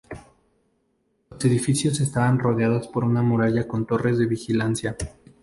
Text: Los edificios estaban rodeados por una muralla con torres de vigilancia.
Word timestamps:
Los 1.29 1.45
edificios 1.45 1.99
estaban 1.99 2.39
rodeados 2.39 2.87
por 2.87 3.03
una 3.03 3.21
muralla 3.21 3.67
con 3.67 3.85
torres 3.85 4.17
de 4.17 4.25
vigilancia. 4.25 4.97